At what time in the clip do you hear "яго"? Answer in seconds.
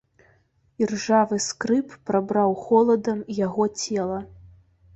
3.45-3.71